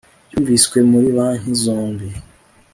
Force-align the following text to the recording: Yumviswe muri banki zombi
Yumviswe 0.31 0.77
muri 0.91 1.07
banki 1.17 1.51
zombi 1.63 2.07